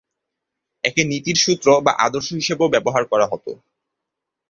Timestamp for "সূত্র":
1.37-1.67